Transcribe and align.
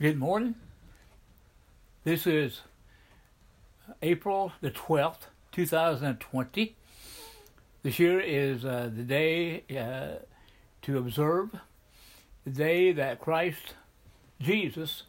Good 0.00 0.16
morning. 0.16 0.54
This 2.04 2.24
is 2.24 2.60
April 4.00 4.52
the 4.60 4.70
12th, 4.70 5.26
2020. 5.50 6.76
This 7.82 7.98
year 7.98 8.20
is 8.20 8.64
uh, 8.64 8.90
the 8.94 9.02
day 9.02 9.64
uh, 9.76 10.22
to 10.82 10.98
observe 10.98 11.50
the 12.44 12.50
day 12.52 12.92
that 12.92 13.18
Christ 13.18 13.74
Jesus 14.40 15.02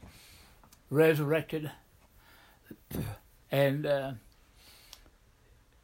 resurrected. 0.89 1.69
And 3.51 3.85
uh, 3.85 4.13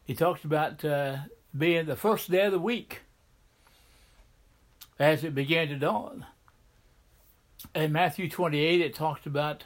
he 0.04 0.14
talks 0.14 0.42
about 0.42 0.84
uh, 0.84 1.18
being 1.56 1.86
the 1.86 1.94
first 1.94 2.28
day 2.28 2.46
of 2.46 2.50
the 2.50 2.58
week 2.58 3.02
as 4.98 5.22
it 5.22 5.32
began 5.32 5.68
to 5.68 5.76
dawn 5.76 6.26
in 7.76 7.92
Matthew 7.92 8.28
28, 8.28 8.80
it 8.80 8.94
talks 8.94 9.26
about 9.26 9.64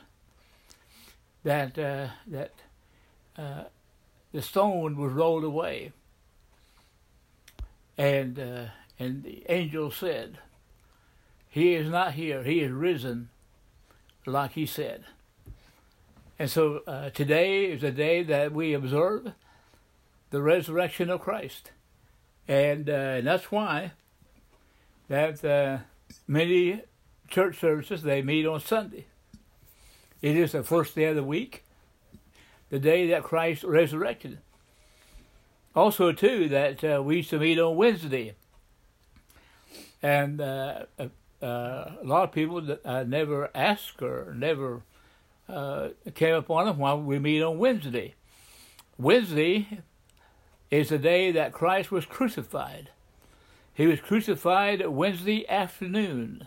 that 1.45 1.79
uh, 1.79 2.09
that 2.27 2.53
uh, 3.39 3.65
the 4.33 4.43
stone 4.43 4.97
was 4.97 5.13
rolled 5.13 5.45
away, 5.45 5.93
and 7.97 8.39
uh, 8.39 8.65
and 8.99 9.23
the 9.23 9.45
angel 9.49 9.91
said, 9.91 10.39
"He 11.49 11.75
is 11.75 11.89
not 11.89 12.15
here; 12.15 12.43
he 12.43 12.61
is 12.61 12.73
risen, 12.73 13.31
like 14.27 14.53
he 14.53 14.67
said." 14.67 15.05
And 16.39 16.51
so 16.51 16.81
uh, 16.87 17.11
today 17.11 17.67
is 17.67 17.83
a 17.85 17.91
day 17.93 18.23
that 18.23 18.53
we 18.53 18.73
observe 18.73 19.33
the 20.31 20.43
resurrection 20.43 21.11
of 21.11 21.21
Christ, 21.21 21.71
and, 22.49 22.89
uh, 22.89 22.93
and 22.93 23.27
that's 23.27 23.53
why 23.53 23.93
that 25.09 25.45
uh, 25.45 25.79
many 26.27 26.83
church 27.31 27.59
services, 27.59 28.03
they 28.03 28.23
meet 28.23 28.45
on 28.45 28.61
Sunday. 28.61 29.07
It 30.21 30.37
is 30.37 30.53
the 30.53 30.63
first 30.63 30.95
day 30.95 31.05
of 31.05 31.17
the 31.17 31.25
week, 31.25 31.65
the 32.69 32.79
day 32.79 33.07
that 33.09 33.23
Christ 33.23 33.65
resurrected. 33.65 34.39
Also, 35.75 36.13
too, 36.13 36.49
that 36.49 36.85
uh, 36.85 37.03
we 37.03 37.19
used 37.19 37.31
to 37.31 37.39
meet 37.39 37.59
on 37.59 37.77
Wednesday. 37.77 38.35
And 40.03 40.41
uh, 40.41 40.85
uh, 40.99 41.07
a 41.43 42.03
lot 42.03 42.25
of 42.25 42.33
people 42.33 42.77
uh, 42.85 43.05
never 43.05 43.51
asked 43.55 44.03
or 44.03 44.35
never 44.37 44.83
uh, 45.49 45.91
came 46.15 46.35
upon 46.35 46.67
them 46.67 46.79
why 46.79 46.95
we 46.95 47.19
meet 47.19 47.43
on 47.43 47.59
Wednesday. 47.59 48.15
Wednesday 48.99 49.81
is 50.71 50.91
the 50.91 50.99
day 50.99 51.33
that 51.33 51.53
Christ 51.53 51.91
was 51.91 52.05
crucified. 52.05 52.91
He 53.73 53.87
was 53.87 54.01
crucified 54.01 54.87
Wednesday 54.87 55.49
afternoon 55.49 56.47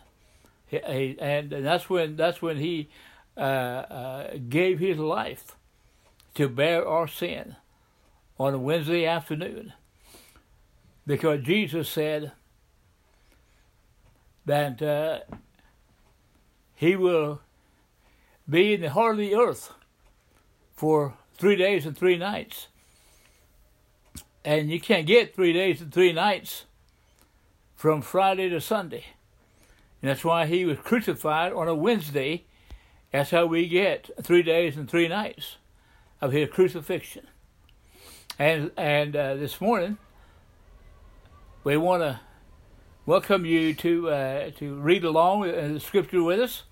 and 0.74 1.50
that's 1.52 1.90
when 1.90 2.16
that's 2.16 2.42
when 2.42 2.58
he 2.58 2.90
uh, 3.38 3.40
uh, 3.40 4.38
gave 4.50 4.80
his 4.80 4.98
life 4.98 5.56
to 6.36 6.50
bear 6.50 6.88
our 6.88 7.08
sin 7.08 7.56
on 8.40 8.54
a 8.54 8.58
Wednesday 8.58 9.06
afternoon, 9.06 9.74
because 11.06 11.42
Jesus 11.42 11.88
said 11.88 12.32
that 14.46 14.82
uh, 14.82 15.20
he 16.76 16.96
will 16.96 17.42
be 18.50 18.74
in 18.74 18.82
the 18.82 18.90
heart 18.90 19.14
of 19.14 19.20
the 19.20 19.36
earth 19.36 19.74
for 20.76 21.14
three 21.36 21.56
days 21.56 21.86
and 21.86 21.98
three 21.98 22.18
nights. 22.18 22.68
And 24.44 24.70
you 24.70 24.82
can't 24.82 25.08
get 25.08 25.34
three 25.34 25.54
days 25.54 25.80
and 25.80 25.94
three 25.94 26.12
nights 26.12 26.66
from 27.76 28.02
Friday 28.02 28.50
to 28.50 28.60
Sunday. 28.60 29.06
And 30.04 30.10
that's 30.10 30.26
why 30.26 30.48
he 30.48 30.66
was 30.66 30.78
crucified 30.80 31.54
on 31.54 31.70
a 31.70 31.74
Wednesday. 31.74 32.44
That's 33.14 33.32
how 33.32 33.46
we 33.46 33.70
get 33.70 34.10
three 34.22 34.44
days 34.44 34.76
and 34.76 34.90
three 34.90 35.08
nights 35.08 35.56
of 36.20 36.34
his 36.34 36.50
crucifixion. 36.50 37.26
And 38.38 38.72
and 38.76 39.16
uh, 39.16 39.36
this 39.36 39.62
morning, 39.62 39.98
we 41.64 41.78
want 41.78 42.04
to 42.04 42.20
welcome 43.06 43.46
you 43.46 43.74
to 43.76 44.10
uh, 44.10 44.52
to 44.58 44.76
read 44.76 45.06
along 45.06 45.48
in 45.48 45.76
the 45.76 45.80
scripture 45.80 46.22
with 46.22 46.42
us. 46.42 46.64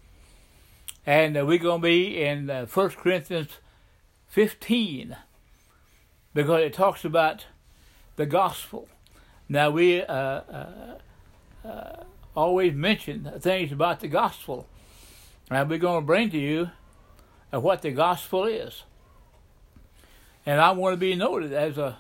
And 1.06 1.38
uh, 1.38 1.46
we're 1.46 1.58
going 1.58 1.80
to 1.80 1.88
be 1.88 2.22
in 2.22 2.50
uh, 2.50 2.66
1 2.66 2.90
Corinthians 2.90 3.60
15 4.28 5.16
because 6.34 6.62
it 6.64 6.74
talks 6.74 7.06
about 7.06 7.46
the 8.18 8.26
gospel. 8.26 8.90
Now, 9.48 9.70
we 9.70 10.02
uh, 10.02 10.14
uh, 10.14 10.98
uh 11.64 12.04
always 12.36 12.74
mention 12.74 13.32
things 13.40 13.72
about 13.72 14.00
the 14.00 14.08
gospel. 14.08 14.68
And 15.50 15.70
we're 15.70 15.78
going 15.78 16.02
to 16.02 16.06
bring 16.06 16.30
to 16.32 16.40
you 16.40 16.70
what 17.52 17.82
the 17.82 17.92
gospel 17.92 18.46
is. 18.46 18.84
And 20.46 20.60
I 20.60 20.72
want 20.72 20.94
to 20.94 20.98
be 20.98 21.16
noted 21.16 21.54
as 21.54 21.78
a 21.78 21.98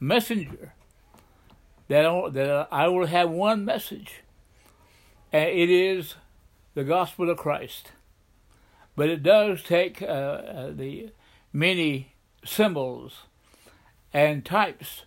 messenger 0.00 0.74
that 1.88 2.04
I, 2.04 2.28
that 2.30 2.68
I 2.70 2.88
will 2.88 3.06
have 3.06 3.30
one 3.30 3.64
message, 3.64 4.22
and 5.32 5.48
it 5.48 5.70
is 5.70 6.14
the 6.74 6.84
gospel 6.84 7.30
of 7.30 7.38
Christ. 7.38 7.92
But 8.94 9.08
it 9.08 9.22
does 9.22 9.62
take 9.62 10.02
uh, 10.02 10.04
uh, 10.04 10.70
the 10.72 11.10
many 11.52 12.12
symbols 12.44 13.22
and 14.12 14.44
types 14.44 15.04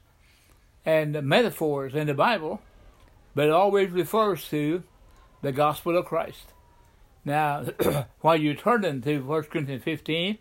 and 0.86 1.22
metaphors 1.24 1.94
in 1.94 2.08
the 2.08 2.14
Bible 2.14 2.62
but 3.34 3.48
it 3.48 3.52
always 3.52 3.90
refers 3.90 4.48
to 4.50 4.84
the 5.42 5.52
gospel 5.52 5.98
of 5.98 6.06
Christ. 6.06 6.54
Now, 7.24 7.66
while 8.22 8.36
you 8.36 8.54
turn 8.56 8.84
into 8.84 9.24
1 9.24 9.44
Corinthians 9.44 9.84
15, 9.84 10.38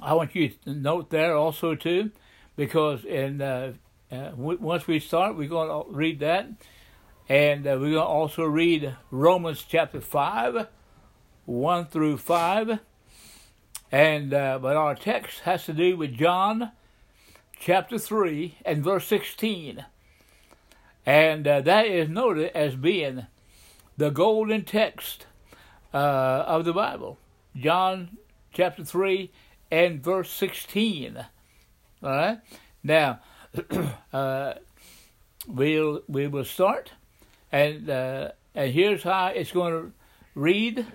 I 0.00 0.14
want 0.14 0.34
you 0.34 0.48
to 0.48 0.74
note 0.74 1.10
there 1.10 1.36
also 1.36 1.74
too, 1.74 2.10
because 2.56 3.04
in 3.04 3.42
uh, 3.42 3.72
uh, 4.10 4.30
w- 4.30 4.58
once 4.60 4.86
we 4.86 5.00
start, 5.00 5.36
we're 5.36 5.48
going 5.48 5.68
to 5.68 5.90
read 5.90 6.20
that, 6.20 6.48
and 7.28 7.66
uh, 7.66 7.76
we're 7.80 7.92
going 7.92 7.94
to 7.94 8.02
also 8.02 8.44
read 8.44 8.96
Romans 9.10 9.64
chapter 9.66 10.00
5, 10.00 10.66
1 11.44 11.86
through 11.86 12.18
5, 12.18 12.78
and 13.90 14.34
uh, 14.34 14.58
but 14.60 14.76
our 14.76 14.94
text 14.94 15.40
has 15.40 15.64
to 15.66 15.72
do 15.72 15.96
with 15.96 16.14
John 16.14 16.72
chapter 17.58 17.98
3 17.98 18.56
and 18.64 18.82
verse 18.82 19.06
16. 19.06 19.84
And 21.04 21.46
uh, 21.46 21.60
that 21.62 21.86
is 21.86 22.08
noted 22.08 22.52
as 22.54 22.76
being 22.76 23.26
the 23.96 24.10
golden 24.10 24.64
text 24.64 25.26
uh, 25.92 25.96
of 26.46 26.64
the 26.64 26.72
Bible. 26.72 27.18
John 27.56 28.16
chapter 28.52 28.84
3 28.84 29.30
and 29.70 30.02
verse 30.02 30.30
16. 30.30 31.24
All 32.02 32.10
right? 32.10 32.38
Now, 32.82 33.20
uh, 34.12 34.54
we'll, 35.46 36.02
we 36.08 36.26
will 36.26 36.44
start, 36.44 36.92
and, 37.50 37.88
uh, 37.90 38.32
and 38.54 38.72
here's 38.72 39.02
how 39.02 39.26
it's 39.28 39.52
going 39.52 39.72
to 39.72 39.92
read 40.34 40.86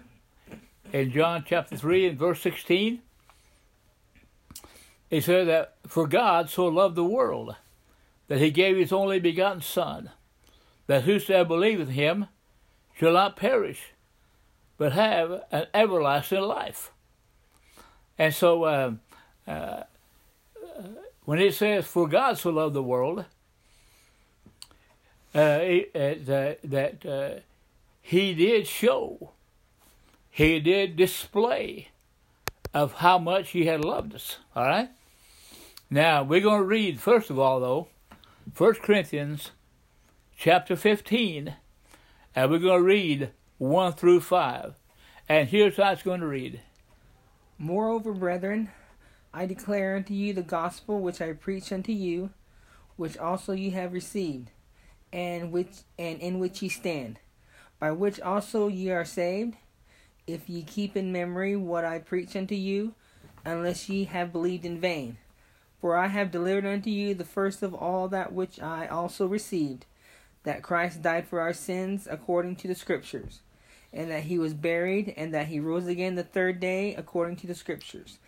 in 0.92 1.12
John 1.12 1.44
chapter 1.48 1.78
3 1.78 2.08
and 2.08 2.20
verse 2.20 2.42
16. 2.42 3.02
It 5.10 5.24
says 5.24 5.48
that, 5.48 5.76
For 5.88 6.08
God 6.08 6.50
so 6.50 6.66
loved 6.66 6.96
the 6.96 7.04
world 7.04 7.56
that 8.28 8.40
he 8.40 8.52
gave 8.52 8.78
his 8.78 8.92
only 8.92 9.20
begotten 9.20 9.62
Son, 9.62 10.12
that 10.88 11.04
whosoever 11.04 11.50
believeth 11.50 11.90
him 11.90 12.28
shall 12.98 13.14
not 13.14 13.36
perish, 13.36 13.94
but 14.78 14.94
have 14.94 15.44
an 15.52 15.68
everlasting 15.74 16.42
life. 16.42 16.92
And 18.18 18.34
so, 18.34 18.64
uh, 18.64 18.92
uh, 19.48 19.84
when 21.26 21.40
it 21.40 21.54
says, 21.54 21.86
"For 21.86 22.08
God 22.08 22.38
so 22.38 22.50
loved 22.50 22.74
the 22.74 22.84
world," 22.84 23.26
uh, 25.36 25.60
it, 25.62 26.26
that, 26.26 26.60
that 26.64 27.06
uh, 27.06 27.40
He 28.02 28.34
did 28.34 28.68
show, 28.68 29.32
He 30.30 30.60
did 30.60 30.96
display 30.96 31.90
of 32.74 32.94
how 32.94 33.20
much 33.20 33.50
He 33.50 33.66
had 33.66 33.86
loved 33.86 34.16
us. 34.16 34.38
All 34.56 34.66
right. 34.66 34.90
Now 35.90 36.24
we're 36.24 36.42
going 36.42 36.62
to 36.62 36.66
read 36.66 37.00
first 37.00 37.30
of 37.30 37.38
all, 37.38 37.60
though, 37.60 37.88
1 38.56 38.76
Corinthians 38.76 39.52
chapter 40.38 40.78
15, 40.78 41.56
and 42.34 42.50
we're 42.50 42.60
going 42.60 42.80
to 42.80 42.86
read 42.86 43.32
1 43.58 43.94
through 43.94 44.22
5. 44.22 44.74
And 45.28 45.50
here's 45.50 45.76
how 45.76 45.92
it's 45.92 46.02
going 46.02 46.22
to 46.22 46.28
read. 46.28 46.62
Moreover, 47.58 48.14
brethren, 48.14 48.70
I 49.34 49.48
declare 49.48 49.98
unto 49.98 50.14
you 50.14 50.34
the 50.34 50.44
gospel 50.44 51.02
which 51.02 51.20
I 51.20 51.34
preach 51.34 51.74
unto 51.74 51.92
you, 51.92 52.30
which 52.96 53.18
also 53.18 53.52
ye 53.52 53.72
have 53.72 53.92
received, 53.92 54.52
and 55.12 55.52
which 55.52 55.80
and 56.00 56.20
in 56.22 56.40
which 56.40 56.62
ye 56.62 56.70
stand, 56.70 57.20
by 57.80 57.92
which 57.92 58.22
also 58.22 58.70
ye 58.70 58.90
are 58.92 59.06
saved, 59.06 59.56
if 60.26 60.50
ye 60.50 60.64
keep 60.64 60.96
in 60.96 61.12
memory 61.12 61.58
what 61.58 61.84
I 61.84 62.00
preach 62.00 62.36
unto 62.36 62.56
you, 62.56 62.94
unless 63.44 63.90
ye 63.90 64.06
have 64.06 64.32
believed 64.32 64.64
in 64.64 64.80
vain. 64.80 65.18
For 65.80 65.96
I 65.96 66.08
have 66.08 66.32
delivered 66.32 66.66
unto 66.66 66.90
you 66.90 67.14
the 67.14 67.26
first 67.26 67.62
of 67.62 67.74
all 67.74 68.08
that 68.08 68.34
which 68.34 68.60
I 68.60 68.88
also 68.88 69.28
received, 69.28 69.86
that 70.44 70.64
Christ 70.64 71.02
died 71.02 71.28
for 71.28 71.40
our 71.40 71.54
sins 71.54 72.08
according 72.10 72.56
to 72.58 72.68
the 72.68 72.76
Scriptures, 72.76 73.42
and 73.94 74.10
that 74.12 74.24
he 74.24 74.38
was 74.38 74.54
buried, 74.54 75.14
and 75.16 75.34
that 75.34 75.48
he 75.48 75.60
rose 75.60 75.88
again 75.88 76.16
the 76.16 76.24
third 76.24 76.60
day 76.60 76.96
according 76.96 77.38
to 77.38 77.48
the 77.48 77.56
scriptures, 77.56 78.20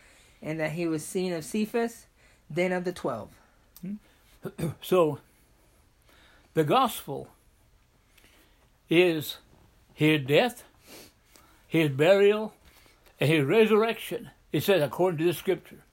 and 0.41 0.59
that 0.59 0.71
he 0.71 0.87
was 0.87 1.05
seen 1.05 1.33
of 1.33 1.43
Cephas, 1.43 2.05
then 2.49 2.71
of 2.71 2.85
the 2.85 2.93
twelve. 2.93 3.29
Hmm? 3.81 3.95
So, 4.81 5.19
the 6.53 6.63
gospel 6.63 7.29
is 8.89 9.37
his 9.93 10.25
death, 10.25 10.63
his 11.67 11.89
burial, 11.89 12.53
and 13.19 13.29
his 13.29 13.45
resurrection. 13.45 14.31
It 14.51 14.63
says 14.63 14.81
according 14.81 15.19
to 15.19 15.25
the 15.25 15.33
scripture. 15.33 15.83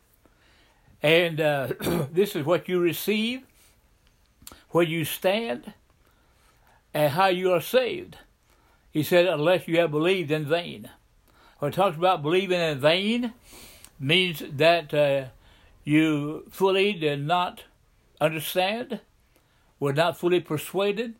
And 1.02 1.40
uh, 1.40 1.68
this 2.12 2.34
is 2.34 2.44
what 2.44 2.68
you 2.68 2.80
receive, 2.80 3.42
where 4.70 4.84
you 4.84 5.04
stand, 5.04 5.72
and 6.94 7.12
how 7.12 7.26
you 7.26 7.52
are 7.52 7.60
saved. 7.60 8.16
He 8.90 9.02
said, 9.02 9.26
unless 9.26 9.68
you 9.68 9.78
have 9.78 9.90
believed 9.90 10.30
in 10.30 10.46
vain. 10.46 10.88
When 11.58 11.70
it 11.70 11.74
talks 11.74 11.96
about 11.96 12.22
believing 12.22 12.60
in 12.60 12.80
vain, 12.80 13.34
means 13.98 14.42
that 14.52 14.92
uh, 14.92 15.26
you 15.84 16.44
fully 16.50 16.92
did 16.92 17.24
not 17.24 17.64
understand, 18.20 19.00
were 19.78 19.92
not 19.92 20.18
fully 20.18 20.40
persuaded, 20.40 21.14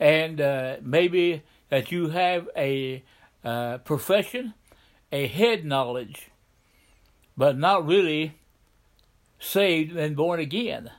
and 0.00 0.40
uh, 0.40 0.76
maybe 0.82 1.42
that 1.68 1.90
you 1.90 2.08
have 2.08 2.48
a 2.56 3.02
uh, 3.44 3.78
profession, 3.78 4.54
a 5.12 5.26
head 5.26 5.64
knowledge, 5.64 6.28
but 7.36 7.56
not 7.58 7.86
really 7.86 8.34
saved 9.38 9.96
and 9.96 10.16
born 10.16 10.40
again. 10.40 10.90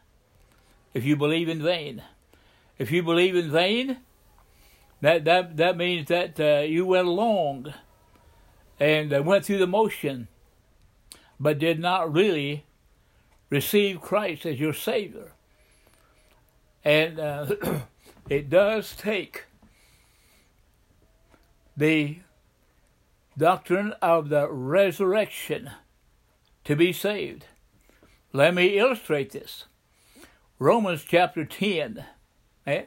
If 0.93 1.03
you 1.03 1.15
believe 1.15 1.49
in 1.49 1.61
vain, 1.61 2.01
if 2.77 2.91
you 2.91 3.03
believe 3.03 3.35
in 3.35 3.51
vain, 3.51 3.97
that 5.01 5.25
that 5.25 5.57
that 5.57 5.77
means 5.77 6.07
that 6.07 6.39
uh, 6.39 6.61
you 6.65 6.85
went 6.85 7.07
along 7.07 7.73
and 8.79 9.13
uh, 9.13 9.21
went 9.21 9.45
through 9.45 9.59
the 9.59 9.67
motion, 9.67 10.27
but 11.39 11.59
did 11.59 11.79
not 11.79 12.11
really 12.11 12.65
receive 13.49 14.01
Christ 14.01 14.45
as 14.45 14.59
your 14.59 14.73
Savior. 14.73 15.31
And 16.83 17.19
uh, 17.19 17.55
it 18.29 18.49
does 18.49 18.95
take 18.95 19.45
the 21.75 22.19
doctrine 23.37 23.93
of 24.01 24.29
the 24.29 24.49
resurrection 24.49 25.71
to 26.65 26.75
be 26.75 26.91
saved. 26.91 27.45
Let 28.31 28.53
me 28.53 28.77
illustrate 28.77 29.31
this. 29.31 29.65
Romans 30.59 31.03
chapter 31.07 31.45
10, 31.45 32.03
eh? 32.67 32.83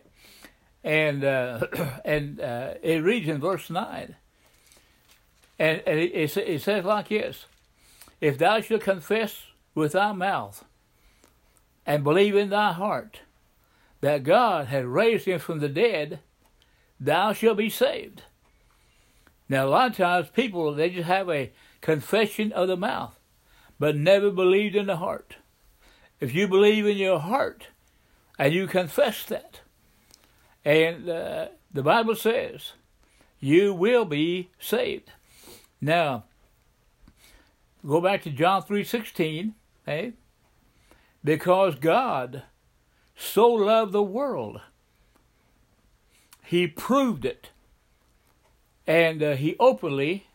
and 0.84 1.24
uh, 1.24 1.66
and 2.04 2.40
uh, 2.40 2.74
it 2.82 3.02
reads 3.02 3.28
in 3.28 3.40
verse 3.40 3.70
9, 3.70 4.14
and, 5.58 5.82
and 5.86 5.98
it, 5.98 6.32
it, 6.36 6.62
says 6.62 6.84
like 6.84 7.08
this 7.08 7.46
If 8.20 8.38
thou 8.38 8.60
shalt 8.60 8.82
confess 8.82 9.46
with 9.74 9.92
thy 9.92 10.12
mouth 10.12 10.64
and 11.86 12.04
believe 12.04 12.36
in 12.36 12.50
thy 12.50 12.72
heart 12.72 13.20
that 14.00 14.24
God 14.24 14.66
had 14.66 14.84
raised 14.84 15.26
him 15.26 15.38
from 15.38 15.60
the 15.60 15.68
dead, 15.68 16.20
thou 17.00 17.32
shalt 17.32 17.56
be 17.56 17.70
saved. 17.70 18.22
Now, 19.48 19.66
a 19.66 19.68
lot 19.68 19.90
of 19.90 19.96
times 19.96 20.28
people, 20.28 20.72
they 20.74 20.90
just 20.90 21.08
have 21.08 21.28
a 21.28 21.52
confession 21.80 22.52
of 22.52 22.68
the 22.68 22.76
mouth, 22.76 23.18
but 23.82 23.96
never 23.96 24.30
believed 24.30 24.76
in 24.76 24.86
the 24.86 24.98
heart. 24.98 25.38
If 26.20 26.32
you 26.36 26.46
believe 26.46 26.86
in 26.86 26.96
your 26.96 27.18
heart 27.18 27.66
and 28.38 28.54
you 28.54 28.68
confess 28.68 29.24
that, 29.24 29.62
and 30.64 31.08
uh, 31.08 31.48
the 31.72 31.82
Bible 31.82 32.14
says, 32.14 32.74
you 33.40 33.74
will 33.74 34.04
be 34.04 34.50
saved. 34.60 35.10
Now, 35.80 36.26
go 37.84 38.00
back 38.00 38.22
to 38.22 38.30
John 38.30 38.62
3.16, 38.62 39.54
eh? 39.88 40.10
Because 41.24 41.74
God 41.74 42.44
so 43.16 43.48
loved 43.48 43.90
the 43.90 44.00
world, 44.00 44.60
he 46.44 46.68
proved 46.68 47.24
it 47.24 47.50
and 48.86 49.20
uh, 49.24 49.34
he 49.34 49.56
openly 49.58 50.28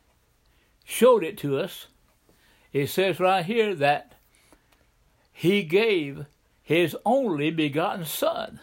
showed 0.83 1.23
it 1.23 1.37
to 1.37 1.57
us. 1.57 1.87
It 2.73 2.87
says 2.87 3.19
right 3.19 3.45
here 3.45 3.73
that 3.75 4.13
he 5.31 5.63
gave 5.63 6.25
his 6.61 6.95
only 7.05 7.51
begotten 7.51 8.05
Son. 8.05 8.59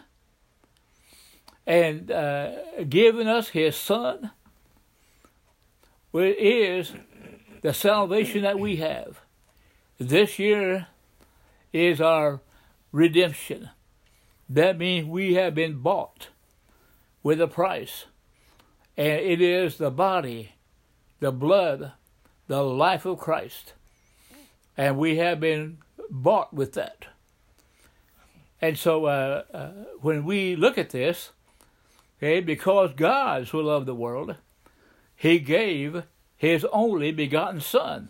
And 1.65 2.11
uh, 2.11 2.83
giving 2.87 3.27
us 3.27 3.49
his 3.49 3.75
Son 3.75 4.31
is 6.13 6.93
the 7.61 7.73
salvation 7.73 8.43
that 8.43 8.59
we 8.59 8.75
have. 8.75 9.21
This 9.97 10.37
year 10.37 10.87
is 11.73 11.99
our 11.99 12.41
redemption. 12.91 13.69
That 14.47 14.77
means 14.77 15.07
we 15.07 15.33
have 15.33 15.55
been 15.55 15.79
bought 15.79 16.29
with 17.23 17.41
a 17.41 17.47
price. 17.47 18.05
And 18.95 19.19
it 19.19 19.41
is 19.41 19.77
the 19.77 19.89
body, 19.89 20.51
the 21.19 21.31
blood, 21.31 21.93
the 22.47 22.61
life 22.61 23.05
of 23.05 23.17
Christ. 23.17 23.73
And 24.77 24.97
we 24.97 25.17
have 25.17 25.39
been 25.39 25.77
bought 26.09 26.53
with 26.53 26.73
that. 26.73 27.05
And 28.61 28.77
so 28.77 29.05
uh, 29.05 29.43
uh, 29.53 29.69
when 30.01 30.25
we 30.25 30.55
look 30.55 30.77
at 30.77 30.89
this, 30.89 31.31
okay, 32.17 32.41
because 32.41 32.93
God 32.95 33.47
so 33.47 33.59
loved 33.59 33.85
the 33.85 33.95
world, 33.95 34.35
he 35.15 35.39
gave 35.39 36.03
his 36.35 36.65
only 36.71 37.11
begotten 37.11 37.61
Son. 37.61 38.09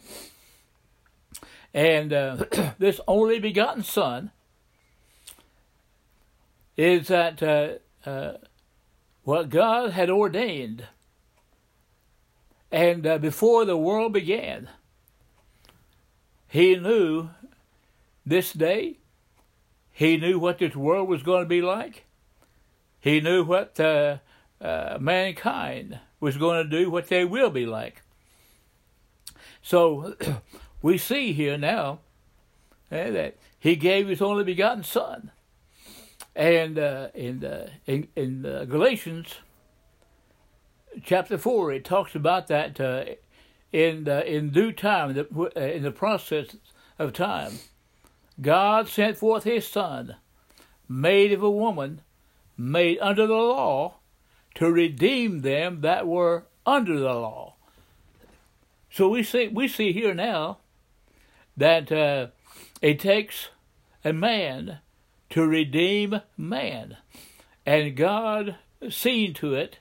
And 1.73 2.13
uh, 2.13 2.45
this 2.79 2.99
only 3.07 3.39
begotten 3.39 3.83
Son 3.83 4.31
is 6.77 7.07
that 7.07 7.41
uh, 7.43 8.09
uh, 8.09 8.37
what 9.23 9.49
God 9.49 9.91
had 9.91 10.09
ordained. 10.09 10.85
And 12.71 13.05
uh, 13.05 13.17
before 13.17 13.65
the 13.65 13.77
world 13.77 14.13
began, 14.13 14.69
He 16.55 16.77
knew 16.77 17.31
this 18.25 18.53
day, 18.53 18.99
He 19.91 20.15
knew 20.15 20.39
what 20.39 20.59
this 20.59 20.73
world 20.73 21.09
was 21.09 21.21
going 21.21 21.43
to 21.43 21.49
be 21.49 21.61
like, 21.61 22.05
He 23.01 23.19
knew 23.19 23.43
what 23.43 23.77
uh, 23.77 24.19
uh, 24.61 24.97
mankind 25.01 25.99
was 26.21 26.37
going 26.37 26.63
to 26.63 26.69
do, 26.69 26.89
what 26.89 27.09
they 27.09 27.25
will 27.25 27.49
be 27.49 27.65
like. 27.65 28.03
So 29.61 30.15
we 30.81 30.97
see 30.97 31.33
here 31.33 31.57
now 31.57 31.99
eh, 32.89 33.09
that 33.09 33.35
He 33.59 33.75
gave 33.75 34.07
His 34.07 34.21
only 34.21 34.45
begotten 34.45 34.85
Son. 34.85 35.31
And 36.37 36.79
uh, 36.79 37.09
in 37.13 37.43
uh, 37.43 37.67
in, 37.85 38.07
in 38.15 38.45
uh, 38.45 38.63
Galatians 38.63 39.39
chapter 41.03 41.37
four, 41.37 41.73
it 41.73 41.83
talks 41.83 42.15
about 42.15 42.47
that 42.47 42.79
in 43.75 44.07
in 44.07 44.51
due 44.51 44.71
time, 44.71 45.17
uh, 45.19 45.59
in 45.59 45.83
the 45.83 45.91
process 45.91 46.55
of 46.97 47.11
time, 47.11 47.59
God 48.39 48.87
sent 48.87 49.17
forth 49.17 49.43
His 49.43 49.67
Son, 49.67 50.15
made 50.87 51.33
of 51.33 51.43
a 51.43 51.51
woman, 51.51 52.01
made 52.57 52.99
under 52.99 53.27
the 53.27 53.33
law, 53.33 53.95
to 54.55 54.71
redeem 54.71 55.41
them 55.41 55.81
that 55.81 56.07
were 56.07 56.45
under 56.65 56.97
the 56.97 57.13
law. 57.13 57.55
So 58.89 59.09
we 59.09 59.23
see 59.23 59.49
we 59.49 59.67
see 59.67 59.91
here 59.91 60.13
now 60.13 60.59
that 61.57 61.91
uh, 61.91 62.27
it 62.81 62.99
takes 62.99 63.49
a 64.05 64.13
man 64.13 64.79
to 65.31 65.45
redeem 65.45 66.21
man. 66.37 66.95
And 67.65 67.97
God 67.97 68.55
seen 68.89 69.33
to 69.33 69.53
it 69.53 69.79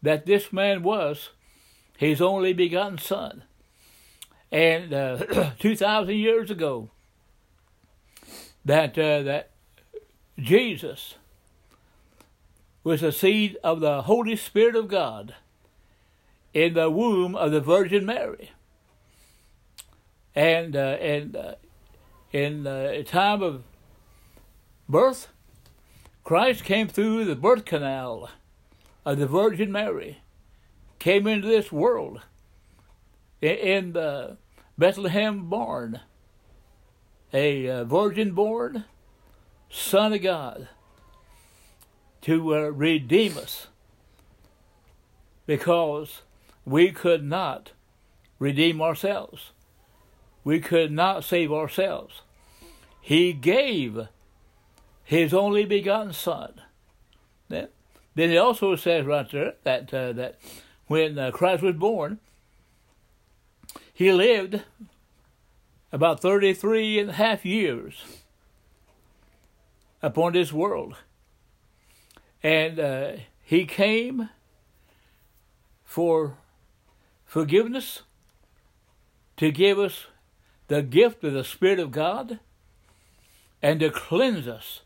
that 0.00 0.26
this 0.26 0.52
man 0.52 0.84
was 0.84 1.30
his 1.96 2.20
only 2.20 2.52
begotten 2.52 2.98
son. 2.98 3.42
And 4.52 4.92
uh, 4.92 5.50
2,000 5.58 6.14
years 6.14 6.50
ago, 6.50 6.90
that, 8.64 8.98
uh, 8.98 9.22
that 9.22 9.50
Jesus 10.38 11.14
was 12.84 13.00
the 13.00 13.12
seed 13.12 13.56
of 13.64 13.80
the 13.80 14.02
Holy 14.02 14.36
Spirit 14.36 14.76
of 14.76 14.88
God 14.88 15.34
in 16.52 16.74
the 16.74 16.90
womb 16.90 17.34
of 17.34 17.52
the 17.52 17.60
Virgin 17.60 18.06
Mary. 18.06 18.50
And, 20.34 20.76
uh, 20.76 20.96
and 21.00 21.34
uh, 21.34 21.54
in 22.32 22.64
the 22.64 23.04
time 23.06 23.42
of 23.42 23.62
birth, 24.88 25.28
Christ 26.24 26.64
came 26.64 26.88
through 26.88 27.24
the 27.24 27.36
birth 27.36 27.64
canal 27.64 28.30
of 29.04 29.18
the 29.18 29.26
Virgin 29.26 29.70
Mary, 29.70 30.18
came 30.98 31.26
into 31.26 31.48
this 31.48 31.70
world 31.72 32.20
in 33.40 33.92
the 33.92 34.36
Bethlehem 34.78 35.48
born, 35.48 36.00
a 37.32 37.68
uh, 37.68 37.84
virgin 37.84 38.32
born 38.32 38.84
Son 39.70 40.12
of 40.12 40.22
God 40.22 40.68
to 42.22 42.54
uh, 42.54 42.58
redeem 42.70 43.36
us. 43.38 43.68
because 45.46 46.22
we 46.64 46.90
could 46.90 47.22
not 47.22 47.72
redeem 48.38 48.82
ourselves. 48.82 49.52
We 50.44 50.60
could 50.60 50.92
not 50.92 51.24
save 51.24 51.52
ourselves. 51.52 52.22
He 53.00 53.32
gave 53.32 54.08
his 55.04 55.32
only 55.32 55.64
begotten 55.64 56.12
Son. 56.12 56.60
Then, 57.48 57.68
it 58.16 58.36
also 58.36 58.74
says 58.76 59.06
right 59.06 59.30
there 59.30 59.54
that 59.62 59.94
uh, 59.94 60.12
that 60.14 60.38
when 60.86 61.18
uh, 61.18 61.30
Christ 61.30 61.62
was 61.62 61.74
born, 61.76 62.18
he 63.92 64.12
lived 64.12 64.62
about 65.92 66.20
33 66.20 67.00
and 67.00 67.10
a 67.10 67.14
half 67.14 67.44
years 67.44 68.02
upon 70.02 70.32
this 70.32 70.52
world. 70.52 70.96
And 72.42 72.78
uh, 72.78 73.12
he 73.42 73.64
came 73.64 74.28
for 75.84 76.36
forgiveness, 77.24 78.02
to 79.36 79.50
give 79.50 79.78
us 79.78 80.06
the 80.68 80.82
gift 80.82 81.24
of 81.24 81.32
the 81.32 81.44
Spirit 81.44 81.78
of 81.78 81.90
God, 81.90 82.38
and 83.62 83.80
to 83.80 83.90
cleanse 83.90 84.46
us 84.46 84.82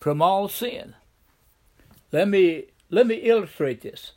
from 0.00 0.22
all 0.22 0.48
sin. 0.48 0.94
Let 2.10 2.28
me 2.28 2.64
let 2.90 3.06
me 3.06 3.16
illustrate 3.16 3.82
this. 3.82 4.12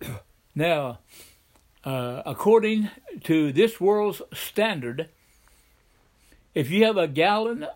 now, 0.54 0.98
uh, 1.84 2.22
according 2.24 2.90
to 3.24 3.52
this 3.52 3.80
world's 3.80 4.22
standard, 4.32 5.08
if 6.54 6.70
you 6.70 6.84
have 6.84 6.96
a 6.96 7.08
gallon 7.08 7.66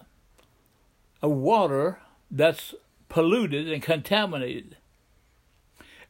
of 1.22 1.30
water 1.30 1.98
that's 2.30 2.74
polluted 3.08 3.70
and 3.70 3.82
contaminated, 3.82 4.76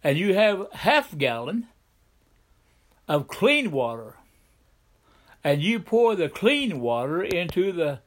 and 0.02 0.18
you 0.18 0.34
have 0.34 0.66
half 0.72 1.16
gallon 1.16 1.68
of 3.08 3.28
clean 3.28 3.70
water, 3.70 4.16
and 5.44 5.62
you 5.62 5.78
pour 5.78 6.16
the 6.16 6.28
clean 6.28 6.80
water 6.80 7.22
into 7.22 7.72
the 7.72 8.00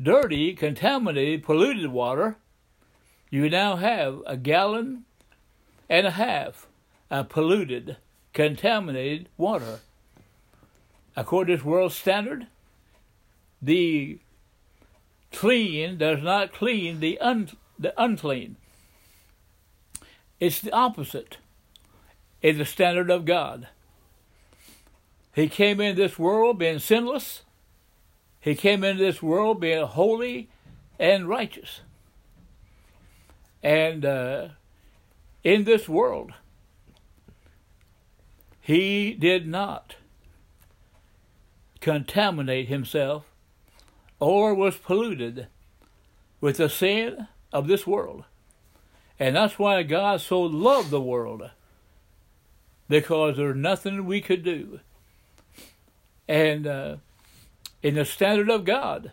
dirty, 0.00 0.54
contaminated, 0.54 1.42
polluted 1.42 1.88
water, 1.92 2.36
you 3.30 3.48
now 3.48 3.76
have 3.76 4.20
a 4.26 4.36
gallon 4.36 5.04
and 5.88 6.06
a 6.06 6.12
half 6.12 6.66
of 7.12 7.28
polluted, 7.28 7.98
contaminated 8.32 9.28
water. 9.36 9.80
According 11.14 11.52
to 11.52 11.58
this 11.58 11.64
world 11.64 11.92
standard, 11.92 12.46
the 13.60 14.18
clean 15.30 15.98
does 15.98 16.22
not 16.22 16.54
clean 16.54 17.00
the, 17.00 17.20
un, 17.20 17.50
the 17.78 17.92
unclean. 18.02 18.56
It's 20.40 20.60
the 20.60 20.72
opposite 20.72 21.36
in 22.40 22.56
the 22.56 22.64
standard 22.64 23.10
of 23.10 23.26
God. 23.26 23.68
He 25.34 25.48
came 25.48 25.82
into 25.82 26.00
this 26.00 26.18
world 26.18 26.58
being 26.58 26.78
sinless. 26.78 27.42
He 28.40 28.54
came 28.54 28.82
into 28.82 29.04
this 29.04 29.22
world 29.22 29.60
being 29.60 29.84
holy 29.84 30.48
and 30.98 31.28
righteous. 31.28 31.82
And 33.62 34.04
uh, 34.04 34.48
in 35.44 35.64
this 35.64 35.88
world, 35.88 36.32
he 38.62 39.12
did 39.12 39.46
not 39.46 39.96
contaminate 41.80 42.68
himself 42.68 43.24
or 44.20 44.54
was 44.54 44.76
polluted 44.76 45.48
with 46.40 46.58
the 46.58 46.68
sin 46.68 47.26
of 47.52 47.66
this 47.66 47.88
world. 47.88 48.22
And 49.18 49.34
that's 49.34 49.58
why 49.58 49.82
God 49.82 50.20
so 50.20 50.40
loved 50.40 50.90
the 50.90 51.00
world, 51.00 51.50
because 52.88 53.36
there's 53.36 53.56
nothing 53.56 54.06
we 54.06 54.20
could 54.20 54.44
do. 54.44 54.78
And 56.28 56.66
uh, 56.66 56.96
in 57.82 57.96
the 57.96 58.04
standard 58.04 58.48
of 58.48 58.64
God, 58.64 59.10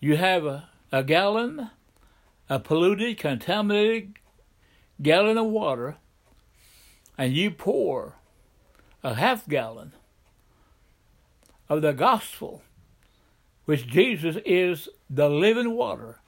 you 0.00 0.16
have 0.16 0.44
a, 0.44 0.68
a 0.90 1.04
gallon, 1.04 1.70
a 2.50 2.58
polluted, 2.58 3.18
contaminated 3.18 4.14
gallon 5.00 5.38
of 5.38 5.46
water, 5.46 5.96
and 7.16 7.32
you 7.32 7.50
pour 7.50 8.14
a 9.02 9.14
half 9.14 9.46
gallon 9.48 9.92
of 11.68 11.82
the 11.82 11.92
gospel, 11.92 12.62
which 13.64 13.86
Jesus 13.86 14.36
is 14.44 14.88
the 15.08 15.28
living 15.28 15.72
water. 15.72 16.18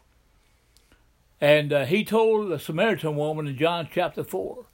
And 1.41 1.73
uh, 1.73 1.85
he 1.85 2.05
told 2.05 2.51
the 2.51 2.59
Samaritan 2.59 3.17
woman 3.17 3.47
in 3.47 3.57
John 3.57 3.89
chapter 3.91 4.25
4, 4.25 4.65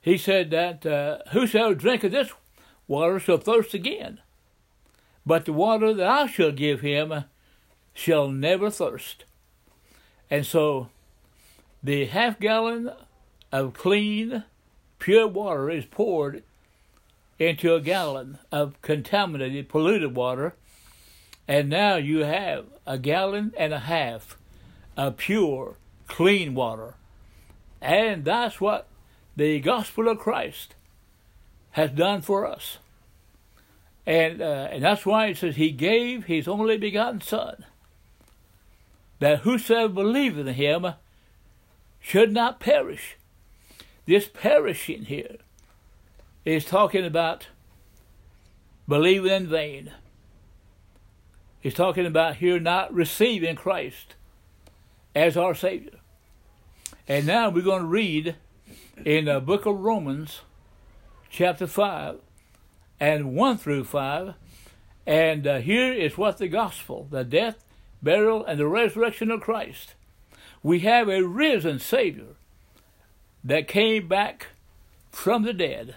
he 0.00 0.18
said 0.18 0.50
that 0.50 0.84
uh, 0.86 1.18
whosoever 1.32 1.74
drinketh 1.74 2.12
this 2.12 2.32
water 2.86 3.18
shall 3.18 3.38
thirst 3.38 3.74
again, 3.74 4.20
but 5.24 5.44
the 5.44 5.52
water 5.52 5.92
that 5.92 6.06
I 6.06 6.26
shall 6.26 6.52
give 6.52 6.80
him 6.80 7.24
shall 7.92 8.28
never 8.28 8.70
thirst. 8.70 9.24
And 10.30 10.46
so 10.46 10.88
the 11.82 12.06
half 12.06 12.38
gallon 12.38 12.90
of 13.52 13.74
clean, 13.74 14.44
pure 14.98 15.26
water 15.26 15.70
is 15.70 15.84
poured 15.84 16.42
into 17.38 17.74
a 17.74 17.80
gallon 17.80 18.38
of 18.50 18.80
contaminated, 18.82 19.68
polluted 19.68 20.14
water, 20.14 20.54
and 21.46 21.68
now 21.68 21.96
you 21.96 22.24
have 22.24 22.66
a 22.86 22.98
gallon 22.98 23.54
and 23.56 23.72
a 23.72 23.78
half 23.80 24.36
of 24.96 25.16
pure, 25.16 25.76
clean 26.06 26.54
water. 26.54 26.94
And 27.80 28.24
that's 28.24 28.60
what 28.60 28.88
the 29.36 29.60
gospel 29.60 30.08
of 30.08 30.18
Christ 30.18 30.74
has 31.72 31.90
done 31.90 32.22
for 32.22 32.46
us. 32.46 32.78
And, 34.04 34.42
uh, 34.42 34.68
and 34.72 34.82
that's 34.82 35.06
why 35.06 35.26
it 35.26 35.36
says 35.36 35.56
he 35.56 35.70
gave 35.70 36.24
his 36.24 36.48
only 36.48 36.76
begotten 36.76 37.20
Son, 37.20 37.64
that 39.20 39.40
whosoever 39.40 39.92
believeth 39.92 40.46
in 40.46 40.54
him 40.54 40.94
should 42.00 42.32
not 42.32 42.58
perish. 42.58 43.16
This 44.08 44.26
perishing 44.26 45.02
here 45.02 45.36
is 46.46 46.64
talking 46.64 47.04
about 47.04 47.48
believing 48.88 49.30
in 49.30 49.46
vain. 49.46 49.92
He's 51.60 51.74
talking 51.74 52.06
about 52.06 52.36
here 52.36 52.58
not 52.58 52.90
receiving 52.90 53.54
Christ 53.54 54.14
as 55.14 55.36
our 55.36 55.54
Savior. 55.54 55.98
And 57.06 57.26
now 57.26 57.50
we're 57.50 57.62
going 57.62 57.82
to 57.82 57.86
read 57.86 58.36
in 59.04 59.26
the 59.26 59.40
book 59.40 59.66
of 59.66 59.78
Romans, 59.78 60.40
chapter 61.28 61.66
5, 61.66 62.18
and 62.98 63.34
1 63.34 63.58
through 63.58 63.84
5. 63.84 64.32
And 65.06 65.46
uh, 65.46 65.58
here 65.58 65.92
is 65.92 66.16
what 66.16 66.38
the 66.38 66.48
gospel, 66.48 67.08
the 67.10 67.24
death, 67.24 67.62
burial, 68.02 68.42
and 68.42 68.58
the 68.58 68.68
resurrection 68.68 69.30
of 69.30 69.42
Christ. 69.42 69.92
We 70.62 70.78
have 70.80 71.10
a 71.10 71.26
risen 71.26 71.78
Savior 71.78 72.37
that 73.44 73.68
came 73.68 74.08
back 74.08 74.48
from 75.10 75.42
the 75.42 75.52
dead. 75.52 75.96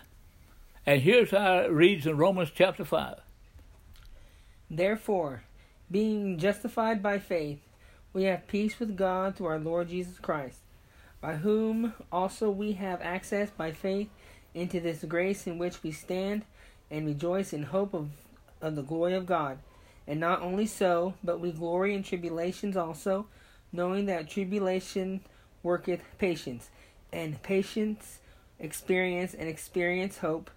And 0.85 1.01
here's 1.01 1.31
how 1.31 1.59
it 1.59 1.71
reads 1.71 2.05
in 2.05 2.17
Romans 2.17 2.51
chapter 2.53 2.85
5. 2.85 3.19
Therefore, 4.69 5.43
being 5.89 6.37
justified 6.37 7.03
by 7.03 7.19
faith, 7.19 7.59
we 8.13 8.23
have 8.23 8.47
peace 8.47 8.79
with 8.79 8.97
God 8.97 9.35
through 9.35 9.47
our 9.47 9.59
Lord 9.59 9.89
Jesus 9.89 10.19
Christ, 10.19 10.59
by 11.19 11.35
whom 11.35 11.93
also 12.11 12.49
we 12.49 12.73
have 12.73 13.01
access 13.01 13.49
by 13.49 13.71
faith 13.71 14.09
into 14.53 14.79
this 14.79 15.03
grace 15.03 15.47
in 15.47 15.57
which 15.57 15.83
we 15.83 15.91
stand 15.91 16.43
and 16.89 17.05
rejoice 17.05 17.53
in 17.53 17.63
hope 17.63 17.93
of, 17.93 18.09
of 18.61 18.75
the 18.75 18.81
glory 18.81 19.13
of 19.13 19.25
God. 19.25 19.59
And 20.07 20.19
not 20.19 20.41
only 20.41 20.65
so, 20.65 21.13
but 21.23 21.39
we 21.39 21.51
glory 21.51 21.93
in 21.93 22.03
tribulations 22.03 22.75
also, 22.75 23.27
knowing 23.71 24.07
that 24.07 24.29
tribulation 24.29 25.21
worketh 25.63 26.01
patience, 26.17 26.69
and 27.11 27.41
patience 27.43 28.19
experience, 28.61 29.33
and 29.33 29.49
experience 29.49 30.19
hope, 30.19 30.49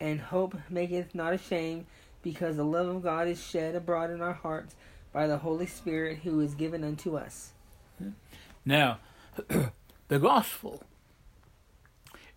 and 0.00 0.20
hope 0.20 0.56
maketh 0.70 1.14
not 1.14 1.32
ashamed, 1.32 1.86
because 2.22 2.56
the 2.56 2.64
love 2.64 2.88
of 2.88 3.02
God 3.02 3.28
is 3.28 3.44
shed 3.44 3.74
abroad 3.74 4.10
in 4.10 4.22
our 4.22 4.32
hearts 4.32 4.74
by 5.12 5.26
the 5.26 5.38
Holy 5.38 5.66
Spirit 5.66 6.20
who 6.22 6.40
is 6.40 6.54
given 6.54 6.84
unto 6.84 7.16
us. 7.16 7.52
Now, 8.64 8.98
the 10.08 10.18
gospel 10.18 10.82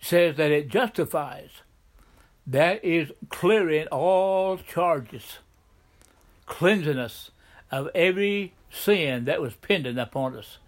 says 0.01 0.35
that 0.37 0.51
it 0.51 0.69
justifies. 0.69 1.49
That 2.47 2.83
is 2.85 3.11
clearing 3.29 3.87
all 3.87 4.57
charges, 4.57 5.39
cleansing 6.45 6.99
us 6.99 7.31
of 7.71 7.89
every 7.95 8.53
sin 8.69 9.25
that 9.25 9.41
was 9.41 9.55
pending 9.55 9.97
upon 9.97 10.35
us, 10.35 10.59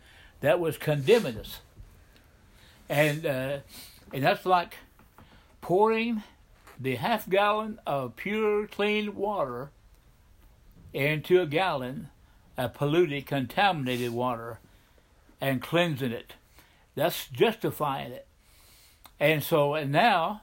that 0.42 0.60
was 0.60 0.78
condemning 0.78 1.38
us. 1.38 1.60
And 2.90 3.26
uh, 3.26 3.58
and 4.14 4.24
that's 4.24 4.46
like 4.46 4.78
pouring 5.62 6.24
the 6.80 6.96
half 6.96 7.30
gallon 7.30 7.80
of 7.86 8.16
pure, 8.16 8.68
clean 8.68 9.16
water 9.16 9.72
into 10.94 11.42
a 11.42 11.46
gallon 11.46 12.10
of 12.58 12.74
polluted, 12.74 13.26
contaminated 13.26 14.12
water 14.12 14.60
and 15.42 15.62
cleansing 15.62 16.12
it. 16.12 16.34
That's 16.96 17.28
justifying 17.28 18.12
it. 18.12 18.28
And 19.20 19.44
so, 19.44 19.74
and 19.74 19.92
now, 19.92 20.42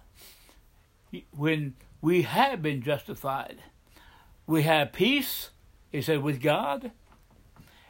when 1.36 1.74
we 2.00 2.22
have 2.22 2.62
been 2.62 2.82
justified, 2.82 3.58
we 4.46 4.62
have 4.62 4.92
peace, 4.92 5.50
it 5.92 6.04
said, 6.04 6.22
with 6.22 6.40
God. 6.40 6.90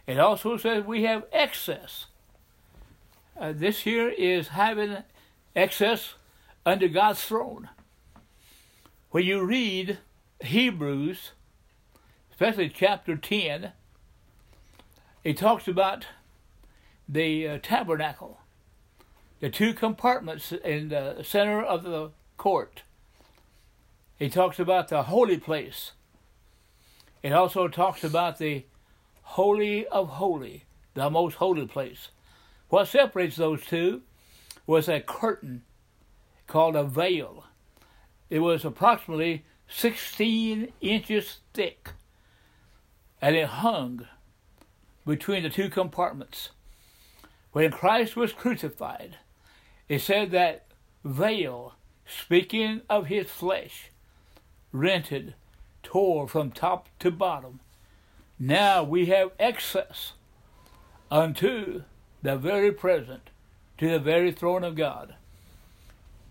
It 0.06 0.18
also 0.18 0.56
says 0.56 0.84
we 0.84 1.02
have 1.04 1.24
excess. 1.32 2.06
Uh, 3.36 3.52
this 3.52 3.80
here 3.80 4.08
is 4.08 4.48
having 4.48 4.98
excess 5.56 6.14
under 6.64 6.86
God's 6.86 7.24
throne. 7.24 7.68
When 9.10 9.24
you 9.24 9.44
read 9.44 9.98
Hebrews, 10.40 11.32
especially 12.30 12.68
chapter 12.68 13.16
10, 13.16 13.72
it 15.24 15.36
talks 15.36 15.66
about 15.66 16.06
the 17.08 17.48
uh, 17.48 17.58
tabernacle, 17.60 18.38
the 19.40 19.50
two 19.50 19.74
compartments 19.74 20.52
in 20.52 20.88
the 20.90 21.22
center 21.24 21.60
of 21.60 21.82
the 21.82 22.12
court. 22.36 22.82
It 24.20 24.32
talks 24.32 24.60
about 24.60 24.88
the 24.88 25.04
holy 25.04 25.38
place. 25.38 25.90
It 27.20 27.32
also 27.32 27.66
talks 27.66 28.04
about 28.04 28.38
the 28.38 28.66
holy 29.22 29.88
of 29.88 30.08
holy, 30.08 30.66
the 30.94 31.10
most 31.10 31.34
holy 31.34 31.66
place. 31.66 32.10
What 32.74 32.88
separates 32.88 33.36
those 33.36 33.64
two 33.64 34.02
was 34.66 34.88
a 34.88 34.98
curtain 34.98 35.62
called 36.48 36.74
a 36.74 36.82
veil. 36.82 37.44
It 38.30 38.40
was 38.40 38.64
approximately 38.64 39.44
16 39.68 40.72
inches 40.80 41.38
thick, 41.52 41.90
and 43.22 43.36
it 43.36 43.46
hung 43.46 44.08
between 45.06 45.44
the 45.44 45.50
two 45.50 45.70
compartments. 45.70 46.48
When 47.52 47.70
Christ 47.70 48.16
was 48.16 48.32
crucified, 48.32 49.18
it 49.88 50.00
said 50.00 50.32
that 50.32 50.66
veil, 51.04 51.76
speaking 52.04 52.80
of 52.90 53.06
his 53.06 53.30
flesh, 53.30 53.92
rented, 54.72 55.36
tore 55.84 56.26
from 56.26 56.50
top 56.50 56.88
to 56.98 57.12
bottom. 57.12 57.60
Now 58.36 58.82
we 58.82 59.06
have 59.06 59.30
access 59.38 60.14
unto 61.08 61.84
the 62.24 62.36
very 62.36 62.72
present, 62.72 63.30
to 63.78 63.88
the 63.88 63.98
very 63.98 64.32
throne 64.32 64.64
of 64.64 64.74
God. 64.74 65.14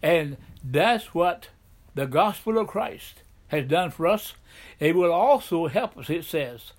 And 0.01 0.37
that's 0.63 1.13
what 1.13 1.49
the 1.93 2.07
gospel 2.07 2.57
of 2.57 2.67
Christ 2.67 3.21
has 3.49 3.67
done 3.67 3.91
for 3.91 4.07
us. 4.07 4.33
It 4.79 4.95
will 4.95 5.13
also 5.13 5.67
help 5.67 5.95
us, 5.97 6.09
it 6.09 6.25
says, 6.25 6.73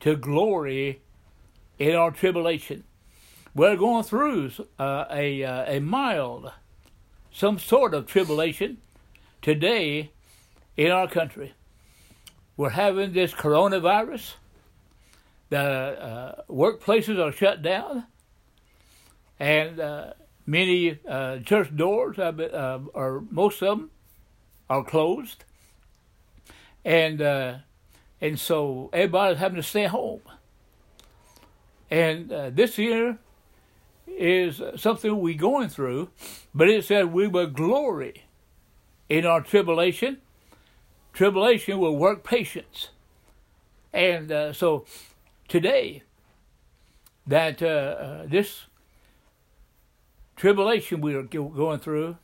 to 0.00 0.16
glory 0.16 1.00
in 1.78 1.94
our 1.94 2.10
tribulation. 2.10 2.82
We're 3.54 3.76
going 3.76 4.02
through 4.02 4.50
uh, 4.80 5.04
a, 5.10 5.44
uh, 5.44 5.76
a 5.76 5.78
mild, 5.78 6.50
some 7.32 7.60
sort 7.60 7.94
of 7.94 8.06
tribulation 8.06 8.78
today 9.42 10.10
in 10.76 10.90
our 10.90 11.06
country. 11.06 11.54
We're 12.56 12.70
having 12.70 13.12
this 13.12 13.32
coronavirus. 13.32 14.34
The 15.50 15.58
uh, 15.58 16.42
workplaces 16.50 17.24
are 17.24 17.30
shut 17.30 17.62
down, 17.62 18.06
and 19.38 19.80
uh, 19.80 20.12
many 20.46 20.98
uh, 21.08 21.38
church 21.38 21.74
doors, 21.76 22.16
have 22.16 22.36
been, 22.36 22.54
uh, 22.54 22.80
or 22.92 23.24
most 23.30 23.62
of 23.62 23.78
them, 23.78 23.90
are 24.68 24.84
closed, 24.84 25.44
and 26.84 27.20
and 28.20 28.38
so 28.38 28.88
everybody's 28.92 29.38
having 29.38 29.56
to 29.56 29.62
stay 29.62 29.86
home. 29.86 30.22
And 31.90 32.30
this 32.56 32.78
year 32.78 33.18
is 34.06 34.62
something 34.76 35.20
we're 35.20 35.36
going 35.36 35.68
through, 35.68 36.08
but 36.54 36.68
it 36.68 36.84
said 36.84 37.12
we 37.12 37.28
will 37.28 37.46
glory 37.46 38.24
in 39.08 39.26
our 39.26 39.40
tribulation. 39.40 40.18
Tribulation 41.12 41.78
will 41.78 41.96
work 41.96 42.24
patience. 42.24 42.88
And 43.92 44.32
uh, 44.32 44.52
so 44.52 44.84
today, 45.46 46.02
that 47.26 47.62
uh, 47.62 47.66
uh, 47.66 48.26
this 48.26 48.64
tribulation 50.36 51.00
we 51.00 51.14
are 51.14 51.22
going 51.22 51.78
through 51.78 52.16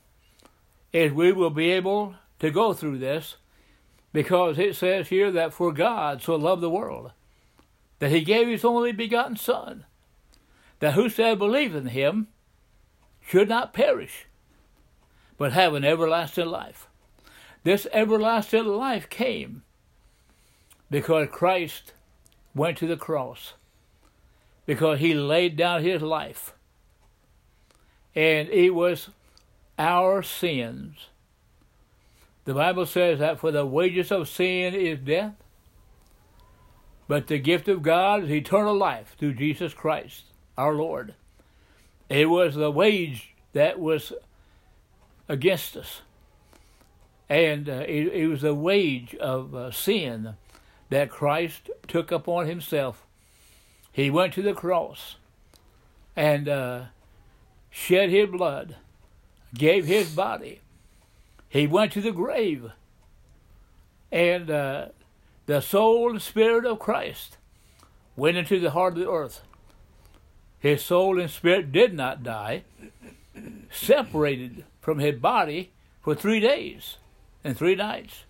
is 0.93 1.13
we 1.13 1.33
will 1.33 1.51
be 1.51 1.71
able 1.71 2.15
to 2.39 2.51
go 2.51 2.73
through 2.73 2.99
this 2.99 3.37
because 4.13 4.59
it 4.59 4.75
says 4.75 5.09
here 5.09 5.31
that 5.31 5.53
for 5.53 5.73
God 5.73 6.23
so 6.23 6.35
loved 6.35 6.63
the 6.63 6.71
world 6.71 7.13
that 8.01 8.11
he 8.11 8.23
gave 8.23 8.49
his 8.49 8.65
only 8.65 8.93
begotten 8.93 9.37
Son 9.37 9.85
that 10.81 10.95
whosoever 10.95 11.37
believeth 11.37 11.83
in 11.83 11.89
him 11.89 12.29
should 13.21 13.49
not 13.49 13.73
perish, 13.73 14.27
but 15.39 15.53
have 15.53 15.75
an 15.75 15.85
everlasting 15.85 16.47
life. 16.47 16.89
This 17.63 17.87
everlasting 17.93 18.65
life 18.65 19.09
came 19.09 19.63
because 20.91 21.29
Christ 21.31 21.93
went 22.55 22.79
to 22.79 22.87
the 22.87 22.97
cross, 22.97 23.55
because 24.67 24.99
he 24.99 25.15
laid 25.15 25.57
down 25.57 25.85
his 25.85 26.03
life, 26.03 26.55
and 28.15 28.49
it 28.49 28.71
was 28.71 29.11
our 29.79 30.23
sins. 30.23 31.09
The 32.45 32.55
Bible 32.55 32.87
says 32.87 33.19
that 33.19 33.39
for 33.39 33.51
the 33.51 33.67
wages 33.67 34.11
of 34.11 34.29
sin 34.29 34.75
is 34.75 34.99
death, 34.99 35.35
but 37.07 37.27
the 37.27 37.39
gift 37.39 37.69
of 37.69 37.83
God 37.83 38.25
is 38.25 38.31
eternal 38.31 38.77
life 38.77 39.15
through 39.19 39.35
Jesus 39.35 39.75
Christ 39.75 40.25
our 40.57 40.75
Lord. 40.75 41.15
It 42.09 42.29
was 42.29 42.55
the 42.55 42.71
wage 42.71 43.35
that 43.53 43.79
was 43.79 44.13
against 45.29 45.77
us. 45.77 46.03
And 47.29 47.69
uh, 47.69 47.85
it, 47.87 48.09
it, 48.09 48.27
was 48.27 48.43
the 48.43 48.55
wage 48.55 49.15
of 49.15 49.55
uh, 49.55 49.71
sin 49.71 50.35
that 50.89 51.11
Christ 51.11 51.71
took 51.87 52.11
upon 52.11 52.47
himself. 52.47 53.07
He 53.93 54.11
went 54.11 54.35
to 54.35 54.43
the 54.43 54.53
cross 54.53 55.17
and 56.17 56.49
uh, 56.49 56.83
shed 57.71 58.11
his 58.11 58.29
blood, 58.29 58.77
gave 59.55 59.87
his 59.87 60.15
body. 60.15 60.61
He 61.49 61.67
went 61.67 61.93
to 61.93 62.01
the 62.01 62.13
grave. 62.13 62.71
And 64.13 64.51
uh, 64.51 64.87
the 65.47 65.61
soul 65.61 66.11
and 66.11 66.23
spirit 66.23 66.65
of 66.65 66.79
Christ 66.79 67.37
went 68.17 68.37
into 68.37 68.61
the 68.61 68.73
heart 68.73 68.95
of 68.95 68.99
the 69.01 69.11
earth 69.11 69.43
his 70.61 70.85
soul 70.85 71.19
and 71.19 71.31
spirit 71.31 71.73
did 71.73 71.95
not 71.95 72.23
die, 72.23 72.65
separated 73.71 74.65
from 74.81 74.99
his 74.99 75.19
body 75.19 75.73
for 76.03 76.15
three 76.15 76.39
days 76.39 76.99
and 77.43 77.57
three 77.57 77.75
nights. 77.75 78.25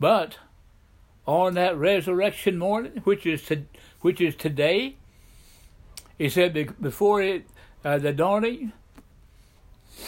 But 0.00 0.38
on 1.24 1.54
that 1.54 1.76
resurrection 1.76 2.58
morning, 2.58 3.00
which 3.04 3.24
is 3.24 3.44
to, 3.44 3.62
which 4.00 4.20
is 4.20 4.34
today, 4.34 4.96
he 6.18 6.28
said 6.28 6.52
before 6.80 7.22
it, 7.22 7.46
uh, 7.84 7.98
the 7.98 8.12
dawning 8.12 8.72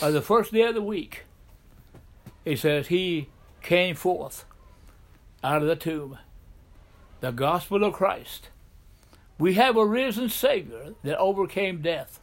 of 0.01 0.13
the 0.13 0.23
first 0.23 0.53
day 0.53 0.63
of 0.63 0.75
the 0.75 0.83
week, 0.83 1.25
he 2.45 2.57
says 2.57 2.89
he 2.89 3.29
came 3.63 3.95
forth 3.95 4.45
out 5.45 5.63
of 5.63 5.69
the 5.69 5.77
tomb, 5.77 6.19
the 7.21 7.31
gospel 7.31 7.85
of 7.85 7.93
Christ 7.93 8.49
we 9.39 9.55
have 9.55 9.77
a 9.77 9.87
risen 9.87 10.29
Savior 10.29 10.95
that 11.03 11.19
overcame 11.19 11.83
death, 11.83 12.21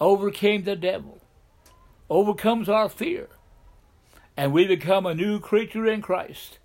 overcame 0.00 0.64
the 0.64 0.76
devil, 0.76 1.20
overcomes 2.08 2.68
our 2.68 2.88
fear, 2.88 3.28
and 4.36 4.52
we 4.52 4.66
become 4.66 5.04
a 5.04 5.14
new 5.14 5.38
creature 5.38 5.86
in 5.86 6.00
Christ. 6.00 6.58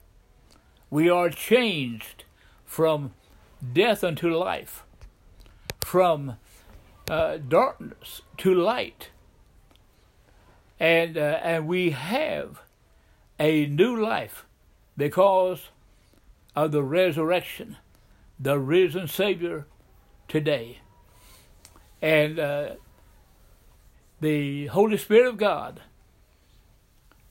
We 0.89 1.09
are 1.09 1.29
changed 1.29 2.23
from 2.65 3.13
death 3.73 4.03
unto 4.03 4.33
life, 4.35 4.83
from 5.81 6.37
uh, 7.09 7.37
darkness 7.37 8.21
to 8.37 8.53
light, 8.53 9.09
and 10.79 11.17
uh, 11.17 11.39
and 11.41 11.67
we 11.67 11.91
have 11.91 12.61
a 13.39 13.65
new 13.65 13.95
life 13.95 14.45
because 14.95 15.69
of 16.55 16.71
the 16.71 16.83
resurrection 16.83 17.77
the 18.39 18.57
risen 18.57 19.07
Savior 19.07 19.67
today. 20.27 20.79
And 22.01 22.39
uh, 22.39 22.69
the 24.21 24.67
Holy 24.67 24.97
Spirit 24.97 25.27
of 25.27 25.37
God 25.37 25.81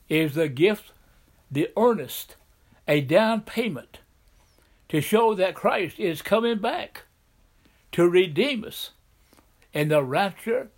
is 0.09 0.35
the 0.35 0.49
gift, 0.49 0.93
the 1.51 1.71
earnest, 1.77 2.37
a 2.87 3.01
down 3.01 3.41
payment 3.41 4.01
to 4.91 5.01
show 5.01 5.35
that 5.35 5.55
Christ 5.55 5.99
is 5.99 6.21
coming 6.21 6.59
back 6.59 7.05
to 7.93 8.09
redeem 8.09 8.65
us 8.65 8.91
in 9.73 9.89
the 9.89 10.03
rapture 10.03 10.69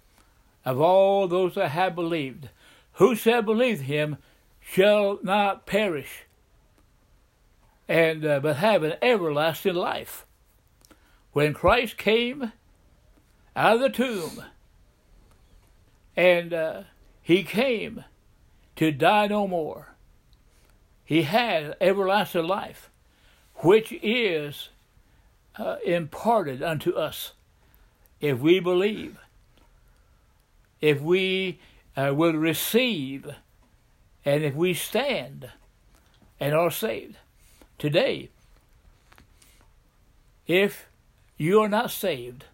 of 0.65 0.81
all 0.81 1.29
those 1.29 1.55
that 1.55 1.71
have 1.71 1.95
believed. 1.95 2.49
Who 2.95 3.15
shall 3.15 3.43
believe 3.43 3.83
him 3.83 4.19
shall 4.61 5.19
not 5.23 5.67
perish, 5.67 6.25
and 7.89 8.25
uh, 8.25 8.41
but 8.41 8.57
have 8.57 8.83
an 8.83 8.95
everlasting 9.01 9.75
life. 9.75 10.27
When 11.33 11.55
Christ 11.55 11.97
came 11.97 12.53
out 13.57 13.77
of 13.77 13.81
the 13.81 13.89
tomb, 13.89 14.43
And 16.17 16.53
uh, 16.53 16.83
he 17.23 17.43
came 17.43 18.05
to 18.77 18.93
die 18.93 19.29
no 19.29 19.47
more. 19.47 19.95
He 21.05 21.23
had 21.23 21.77
everlasting 21.81 22.47
life, 22.47 22.91
which 23.57 23.93
is 24.03 24.69
uh, 25.57 25.77
imparted 25.85 26.63
unto 26.63 26.93
us 26.93 27.33
if 28.21 28.39
we 28.39 28.61
believe, 28.61 29.19
if 30.81 31.01
we 31.01 31.59
uh, 31.97 32.13
will 32.15 32.35
receive, 32.35 33.29
and 34.25 34.45
if 34.45 34.55
we 34.55 34.75
stand 34.75 35.51
and 36.39 36.55
are 36.55 36.71
saved. 36.71 37.17
Today, 37.79 38.31
if 40.47 40.87
you 41.37 41.61
are 41.61 41.69
not 41.69 41.91
saved, 41.91 42.45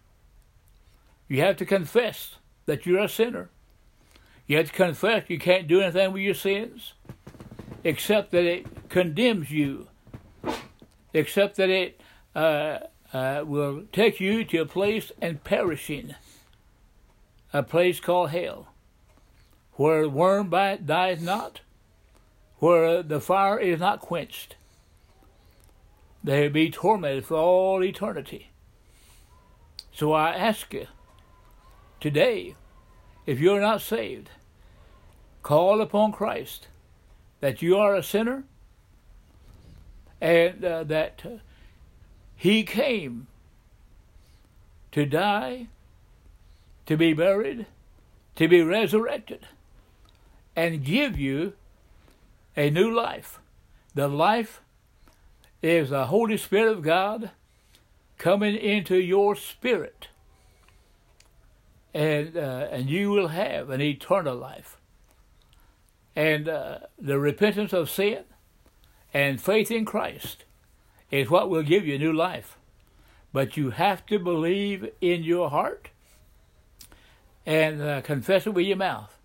you 1.27 1.41
have 1.41 1.57
to 1.57 1.65
confess 1.65 2.35
that 2.65 2.85
you're 2.85 3.03
a 3.03 3.09
sinner. 3.09 3.49
You 4.45 4.57
have 4.57 4.67
to 4.67 4.73
confess 4.73 5.29
you 5.29 5.39
can't 5.39 5.67
do 5.67 5.81
anything 5.81 6.13
with 6.13 6.21
your 6.21 6.33
sins 6.33 6.93
except 7.83 8.31
that 8.31 8.43
it 8.43 8.89
condemns 8.89 9.51
you, 9.51 9.87
except 11.13 11.57
that 11.57 11.69
it 11.69 11.99
uh, 12.35 12.79
uh, 13.13 13.43
will 13.45 13.83
take 13.91 14.19
you 14.19 14.43
to 14.45 14.59
a 14.59 14.65
place 14.65 15.11
and 15.21 15.43
perishing, 15.43 16.15
a 17.53 17.63
place 17.63 17.99
called 17.99 18.31
hell, 18.31 18.67
where 19.73 20.03
the 20.03 20.09
worm 20.09 20.49
bite 20.49 20.85
dies 20.85 21.21
not, 21.21 21.61
where 22.59 23.01
the 23.03 23.21
fire 23.21 23.59
is 23.59 23.79
not 23.79 24.01
quenched. 24.01 24.55
They 26.23 26.43
will 26.43 26.53
be 26.53 26.69
tormented 26.69 27.25
for 27.25 27.37
all 27.37 27.83
eternity. 27.83 28.49
So 29.93 30.11
I 30.13 30.35
ask 30.35 30.73
you 30.73 30.87
today, 31.99 32.55
if 33.25 33.39
you're 33.39 33.61
not 33.61 33.81
saved, 33.81 34.29
call 35.43 35.81
upon 35.81 36.11
Christ 36.11 36.67
that 37.39 37.61
you 37.61 37.77
are 37.77 37.95
a 37.95 38.03
sinner 38.03 38.43
and 40.19 40.65
uh, 40.65 40.83
that 40.85 41.23
He 42.37 42.63
came 42.63 43.25
to 44.91 45.05
die, 45.05 45.67
to 46.85 46.95
be 46.95 47.11
buried, 47.13 47.65
to 48.35 48.47
be 48.47 48.61
resurrected, 48.61 49.47
and 50.55 50.85
give 50.85 51.17
you 51.17 51.53
a 52.55 52.69
new 52.69 52.93
life. 52.93 53.39
The 53.95 54.07
life 54.07 54.61
is 55.63 55.89
the 55.89 56.05
Holy 56.05 56.37
Spirit 56.37 56.71
of 56.71 56.83
God 56.83 57.31
coming 58.19 58.55
into 58.55 58.95
your 58.95 59.35
spirit, 59.35 60.09
and 61.91 62.37
uh, 62.37 62.67
and 62.71 62.87
you 62.87 63.09
will 63.09 63.29
have 63.29 63.71
an 63.71 63.81
eternal 63.81 64.35
life. 64.35 64.77
And 66.15 66.47
uh, 66.47 66.79
the 66.99 67.19
repentance 67.19 67.73
of 67.73 67.89
sin 67.89 68.23
and 69.13 69.41
faith 69.41 69.71
in 69.71 69.85
Christ 69.85 70.43
is 71.11 71.29
what 71.29 71.49
will 71.49 71.63
give 71.63 71.85
you 71.85 71.97
new 71.97 72.13
life. 72.13 72.57
But 73.33 73.57
you 73.57 73.71
have 73.71 74.05
to 74.07 74.19
believe 74.19 74.89
in 75.01 75.23
your 75.23 75.49
heart 75.49 75.89
and 77.45 77.81
uh, 77.81 78.01
confess 78.01 78.45
it 78.45 78.53
with 78.53 78.65
your 78.65 78.77
mouth. 78.77 79.17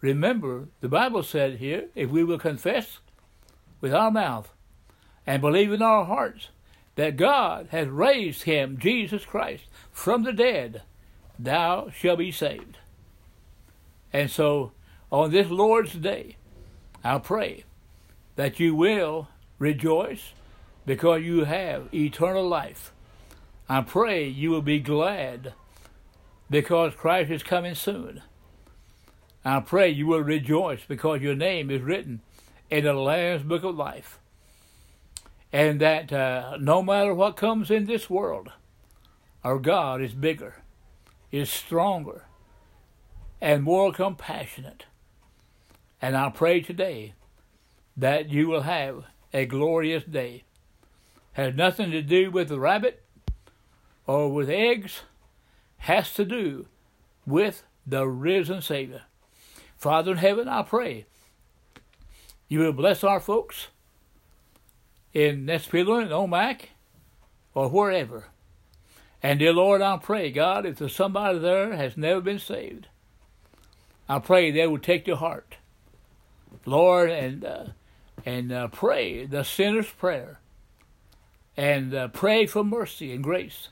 Remember, 0.00 0.68
the 0.80 0.88
Bible 0.88 1.22
said 1.22 1.58
here, 1.58 1.88
if 1.94 2.10
we 2.10 2.24
will 2.24 2.38
confess 2.38 2.98
with 3.80 3.92
our 3.92 4.10
mouth 4.10 4.50
and 5.26 5.42
believe 5.42 5.72
in 5.72 5.82
our 5.82 6.04
hearts 6.04 6.48
that 6.96 7.16
God 7.16 7.68
has 7.70 7.88
raised 7.88 8.44
him, 8.44 8.78
Jesus 8.78 9.24
Christ, 9.24 9.64
from 9.92 10.22
the 10.22 10.32
dead, 10.32 10.82
thou 11.38 11.90
shalt 11.90 12.18
be 12.18 12.32
saved. 12.32 12.78
And 14.12 14.30
so, 14.30 14.72
on 15.12 15.30
this 15.30 15.48
Lord's 15.48 15.92
Day, 15.94 16.36
I 17.04 17.18
pray 17.18 17.64
that 18.36 18.58
you 18.58 18.74
will 18.74 19.28
rejoice 19.58 20.32
because 20.90 21.22
you 21.22 21.44
have 21.44 21.86
eternal 21.94 22.48
life. 22.48 22.92
I 23.68 23.80
pray 23.80 24.26
you 24.26 24.50
will 24.50 24.60
be 24.60 24.80
glad 24.80 25.54
because 26.50 26.96
Christ 26.96 27.30
is 27.30 27.44
coming 27.44 27.76
soon. 27.76 28.22
I 29.44 29.60
pray 29.60 29.90
you 29.90 30.08
will 30.08 30.24
rejoice 30.24 30.80
because 30.88 31.22
your 31.22 31.36
name 31.36 31.70
is 31.70 31.80
written 31.80 32.22
in 32.70 32.82
the 32.82 32.92
Lamb's 32.92 33.44
Book 33.44 33.62
of 33.62 33.76
Life. 33.76 34.18
And 35.52 35.80
that 35.80 36.12
uh, 36.12 36.56
no 36.58 36.82
matter 36.82 37.14
what 37.14 37.36
comes 37.36 37.70
in 37.70 37.86
this 37.86 38.10
world, 38.10 38.50
our 39.44 39.60
God 39.60 40.02
is 40.02 40.12
bigger, 40.12 40.56
is 41.30 41.48
stronger, 41.48 42.24
and 43.40 43.62
more 43.62 43.92
compassionate. 43.92 44.86
And 46.02 46.16
I 46.16 46.30
pray 46.30 46.60
today 46.60 47.14
that 47.96 48.30
you 48.30 48.48
will 48.48 48.62
have 48.62 49.04
a 49.32 49.46
glorious 49.46 50.02
day. 50.02 50.42
Has 51.32 51.54
nothing 51.54 51.90
to 51.92 52.02
do 52.02 52.30
with 52.30 52.48
the 52.48 52.60
rabbit 52.60 53.02
or 54.06 54.32
with 54.32 54.50
eggs, 54.50 55.02
has 55.78 56.12
to 56.14 56.24
do 56.24 56.66
with 57.26 57.62
the 57.86 58.06
risen 58.06 58.60
Savior. 58.60 59.02
Father 59.76 60.12
in 60.12 60.18
heaven, 60.18 60.48
I 60.48 60.62
pray 60.62 61.06
you 62.48 62.58
will 62.58 62.72
bless 62.72 63.04
our 63.04 63.20
folks 63.20 63.68
in 65.14 65.46
Nespelem 65.46 66.02
and 66.02 66.10
Omak 66.10 66.62
or 67.54 67.68
wherever. 67.68 68.26
And 69.22 69.38
dear 69.38 69.52
Lord, 69.52 69.82
I 69.82 69.96
pray, 69.98 70.30
God, 70.30 70.66
if 70.66 70.78
there's 70.78 70.94
somebody 70.94 71.38
there 71.38 71.76
has 71.76 71.96
never 71.96 72.20
been 72.20 72.38
saved, 72.38 72.88
I 74.08 74.18
pray 74.18 74.50
they 74.50 74.66
will 74.66 74.78
take 74.78 75.04
to 75.04 75.16
heart, 75.16 75.58
Lord, 76.66 77.10
and 77.10 77.44
uh, 77.44 77.64
and 78.26 78.50
uh, 78.50 78.68
pray 78.68 79.26
the 79.26 79.44
sinner's 79.44 79.90
prayer, 79.90 80.40
and 81.60 81.94
uh, 81.94 82.08
pray 82.08 82.46
for 82.46 82.64
mercy 82.64 83.12
and 83.12 83.22
grace, 83.22 83.68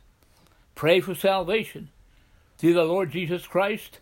pray 0.75 1.01
for 1.01 1.15
salvation 1.15 1.89
through 2.59 2.75
the 2.75 2.85
Lord 2.85 3.11
Jesus 3.11 3.47
Christ, 3.47 4.01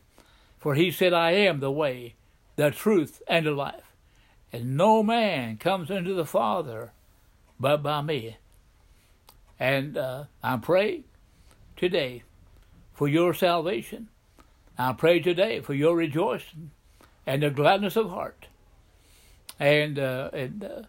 for 0.59 0.75
He 0.75 0.91
said, 0.91 1.13
"I 1.13 1.31
am 1.31 1.61
the 1.61 1.71
way, 1.71 2.17
the 2.57 2.73
truth, 2.73 3.23
and 3.29 3.47
the 3.47 3.53
life, 3.53 3.95
and 4.53 4.77
no 4.77 5.05
man 5.05 5.57
comes 5.57 5.89
unto 5.89 6.17
the 6.17 6.25
Father 6.25 6.91
but 7.61 7.81
by 7.81 8.03
me." 8.03 8.39
And 9.57 9.97
uh, 9.97 10.25
I 10.43 10.57
pray 10.57 11.05
today 11.77 12.25
for 12.93 13.07
your 13.07 13.35
salvation. 13.35 14.09
I 14.77 14.95
pray 14.95 15.21
today 15.21 15.61
for 15.61 15.75
your 15.75 15.95
rejoicing 15.95 16.73
and 17.25 17.41
the 17.41 17.51
gladness 17.51 17.95
of 17.95 18.11
heart. 18.11 18.49
And, 19.61 19.97
uh, 19.97 20.31
and 20.33 20.65
uh, 20.65 20.83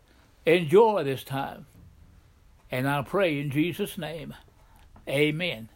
enjoy 0.48 1.04
this 1.04 1.24
time. 1.24 1.68
And 2.70 2.88
I 2.88 3.02
pray 3.02 3.40
in 3.40 3.50
Jesus' 3.50 3.98
name, 3.98 4.34
amen. 5.08 5.70